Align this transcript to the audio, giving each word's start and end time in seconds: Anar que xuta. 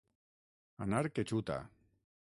Anar 0.85 1.03
que 1.17 1.27
xuta. 1.35 1.61